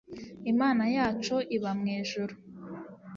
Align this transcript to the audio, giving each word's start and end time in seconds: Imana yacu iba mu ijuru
Imana 0.51 0.83
yacu 0.95 1.35
iba 1.55 1.71
mu 1.79 1.85
ijuru 1.99 2.33